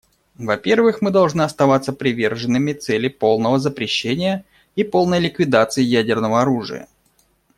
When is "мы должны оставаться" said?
1.03-1.93